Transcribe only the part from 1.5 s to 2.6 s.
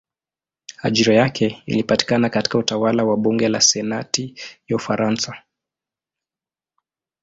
ilipatikana katika